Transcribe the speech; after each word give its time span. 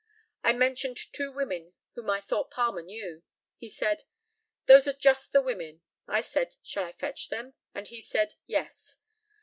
I 0.43 0.53
mentioned 0.53 0.97
two 0.97 1.31
women 1.31 1.73
whom 1.93 2.09
I 2.09 2.21
thought 2.21 2.49
Palmer 2.49 2.81
knew. 2.81 3.21
He 3.57 3.69
said, 3.69 4.05
"Those 4.65 4.87
are 4.87 4.93
just 4.93 5.31
the 5.31 5.43
women." 5.43 5.83
I 6.07 6.21
said, 6.21 6.55
"Shall 6.63 6.85
I 6.85 6.91
fetch 6.91 7.29
them?" 7.29 7.53
and 7.75 7.87
he 7.87 8.01
said, 8.01 8.33
"Yes." 8.47 8.97